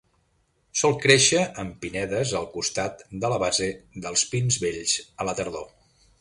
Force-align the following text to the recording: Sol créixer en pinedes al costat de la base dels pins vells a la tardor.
Sol 0.79 0.95
créixer 1.01 1.41
en 1.63 1.69
pinedes 1.83 2.33
al 2.39 2.47
costat 2.55 3.05
de 3.25 3.31
la 3.35 3.37
base 3.45 3.69
dels 4.07 4.25
pins 4.33 4.59
vells 4.65 4.97
a 5.21 5.29
la 5.31 5.37
tardor. 5.43 5.71